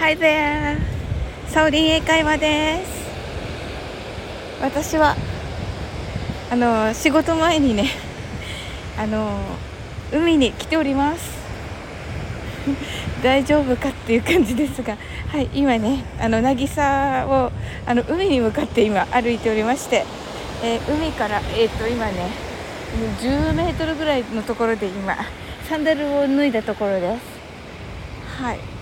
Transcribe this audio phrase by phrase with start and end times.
[0.00, 0.78] Hi there!
[1.48, 3.10] サオリン英会話です。
[4.62, 5.16] 私は
[6.52, 7.90] あの仕事前にね
[8.96, 9.40] あの
[10.12, 11.36] 海に来ております。
[13.24, 14.96] 大丈夫かっていう感じですが
[15.32, 17.50] はい今ねあの渚を
[17.84, 20.04] あの海に向かって今歩いておりまして、
[20.62, 22.12] えー、海からえっ、ー、と今ね
[23.20, 25.16] 10メートルぐらいのところで今
[25.68, 27.16] サンダルを脱いだところで
[28.36, 28.40] す。
[28.40, 28.77] はい。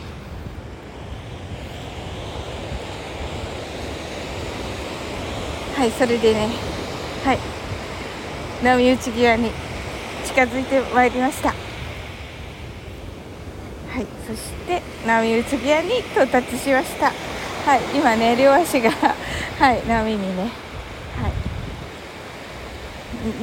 [5.77, 6.49] はいそれでね
[7.23, 7.39] はい。
[8.65, 9.51] 波打ち際に
[10.25, 11.51] 近づいてまいりました。
[11.51, 11.55] は
[14.01, 17.13] いそして波打ち際に到達しました。
[17.67, 18.91] はい今ね両足が
[19.61, 20.45] はい波にね
[21.21, 21.33] はい。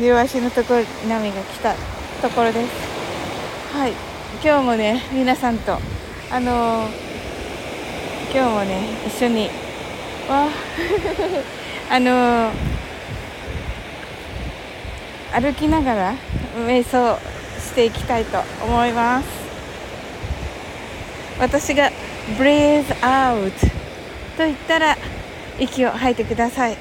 [0.01, 1.75] 両足のところに波が来た
[2.21, 2.69] ところです。
[3.77, 3.91] はい
[4.43, 5.77] 今日もね皆さんと
[6.31, 6.89] あのー、
[8.33, 9.51] 今日もね一緒に
[10.27, 10.47] わあ
[11.99, 12.51] の
[15.31, 16.13] 歩きながら
[16.67, 17.17] 瞑想
[17.59, 19.27] していきたいと思います。
[21.39, 21.91] 私が
[22.37, 23.51] breathe out
[24.37, 24.97] と言ったら
[25.59, 26.77] 息を吐いてください。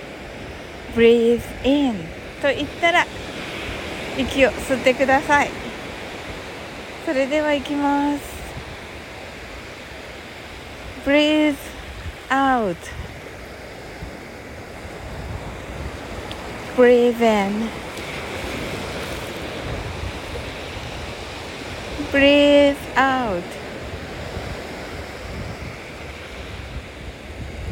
[0.95, 1.95] breathe in
[2.41, 3.06] と言ったら
[4.19, 5.50] 息を吸ってください。
[7.06, 8.23] それでは行きます。
[11.06, 11.56] breathe
[12.28, 12.77] out
[16.74, 17.68] breathe in.
[22.10, 23.42] Breathe out.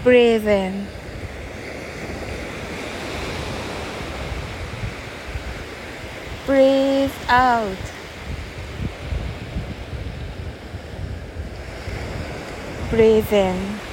[0.03, 0.87] Breathe in.
[6.47, 7.77] Breathe out.
[12.91, 13.90] Breathe in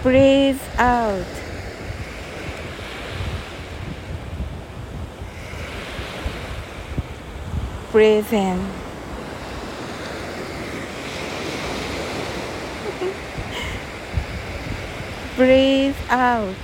[0.02, 1.26] breathe out.
[7.92, 8.66] Breathe in.
[15.36, 16.54] Breathe out.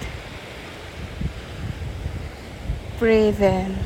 [2.98, 3.76] Breathe in.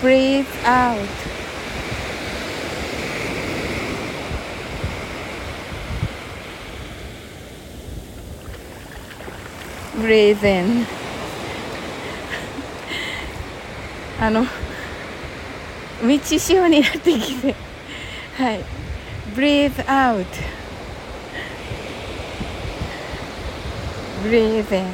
[0.00, 1.29] Breathe out
[10.00, 10.86] ブレーゼン
[14.18, 14.48] あの道
[16.38, 17.54] 潮になってきて
[18.38, 18.60] はい
[19.34, 20.30] ブレーズアウト
[24.22, 24.88] ブレーゼンあ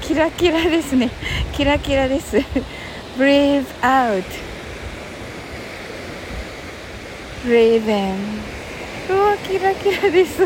[0.00, 1.10] キラキラですね
[1.52, 2.36] キラキラです
[3.18, 4.28] ブレーズアウト
[7.44, 8.61] ブレーゼン
[9.11, 10.41] わキラキラです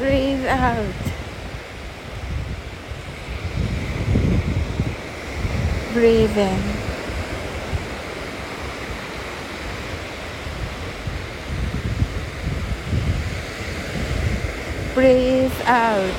[0.00, 1.12] breathe out
[5.94, 6.82] breathe in
[14.94, 16.14] breathe out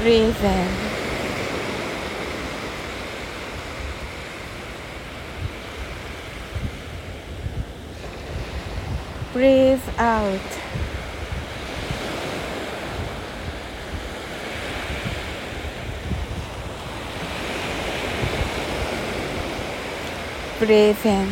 [0.00, 0.81] breathe in
[9.33, 10.39] Breathe out.
[20.59, 21.29] Breathe in.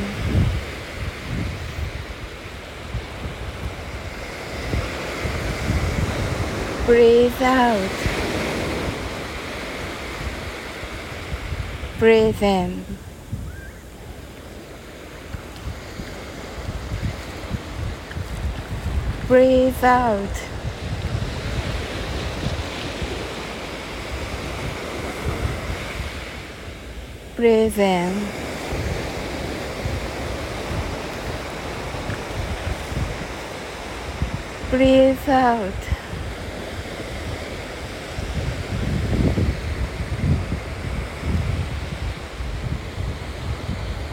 [6.88, 7.92] Breathe out.
[12.00, 12.84] Breathe in
[19.32, 20.44] breathe out.
[27.38, 28.28] Breathe in.
[34.70, 35.74] Breathe out.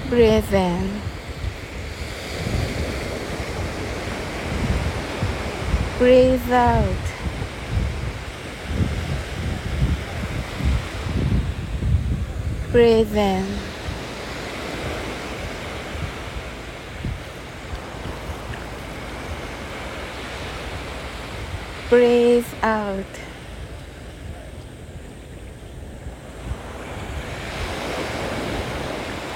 [0.08, 0.97] Breathe in.
[5.98, 6.84] Breathe out.
[12.70, 13.46] Breathe in.
[21.90, 23.04] Breathe out.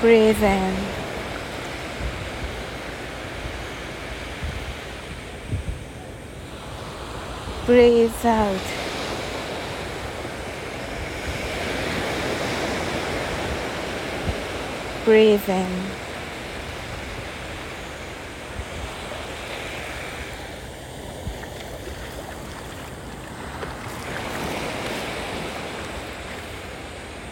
[0.00, 0.91] Breathe in.
[7.66, 8.60] Breathe out.
[15.04, 15.82] Breathe in.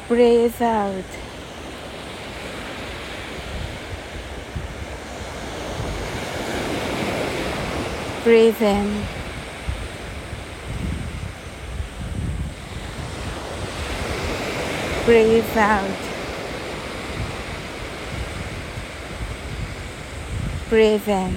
[0.09, 1.05] Breathe out.
[8.23, 9.19] Breathe in
[15.10, 15.82] breathe out
[20.70, 21.36] breathe in.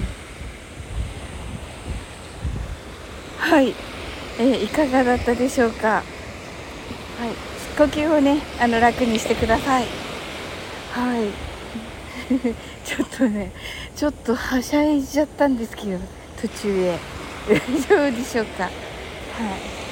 [3.36, 3.74] はい、
[4.38, 5.88] えー、いかがだったでしょうか？
[5.88, 6.04] はい。
[7.76, 9.86] 呼吸をねあの楽にしてください。
[10.92, 11.30] はい。
[12.86, 13.50] ちょっとね
[13.96, 15.98] ちょっとはしゃいじゃったんですけど
[16.40, 16.98] 途中へ。
[17.48, 18.62] 大丈夫でしょうか？
[18.62, 18.72] はい
[19.50, 19.83] はい。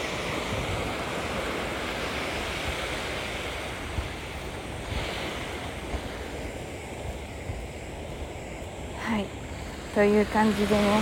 [9.94, 11.00] という感じでね。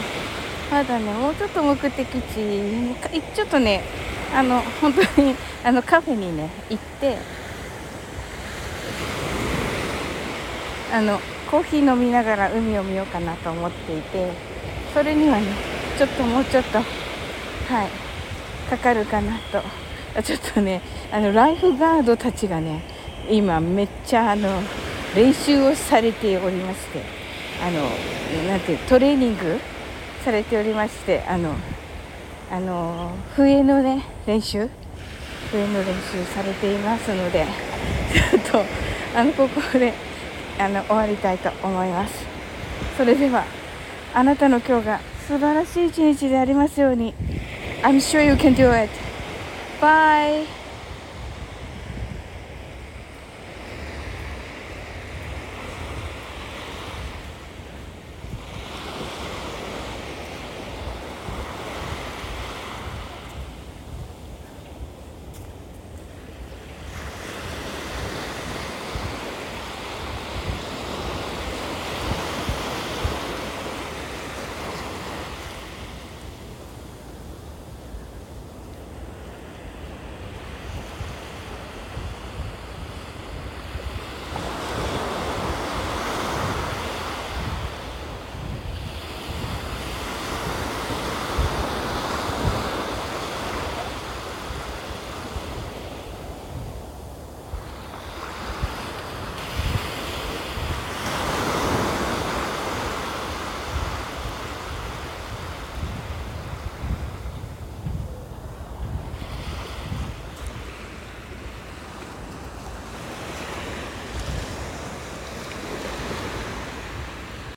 [0.71, 2.95] まだねもうちょっと目的地
[3.35, 3.43] ち。
[3.43, 3.83] ょっとね
[4.35, 5.35] あの本当に
[5.65, 7.17] あのカフェにね行って。
[10.93, 11.21] あの
[11.51, 14.31] コーヒー飲みながら海を見ようかなと思っていて。
[14.93, 15.47] それにはね
[15.97, 17.89] ちょっともうちょっとはい
[18.69, 19.63] かかるかなと。
[20.23, 20.83] ちょっとね
[21.13, 22.83] あのライフガードたちがね
[23.29, 24.63] 今めっちゃあの
[25.15, 27.20] 練習をされておりまして。
[27.63, 29.59] あのなんていうトレーニング
[30.25, 31.55] されておりましてあの
[32.51, 34.69] あの笛のね練習
[35.51, 37.47] 笛の練習されていますので
[38.33, 38.65] ちょっと
[39.17, 39.93] あのここで
[40.59, 42.25] あの終わりたいと思います
[42.97, 43.45] それでは
[44.15, 47.15] あなたの今日が素晴らしい一日でありますように
[47.83, 48.91] I'm sure you can do it.
[49.81, 50.60] Bye.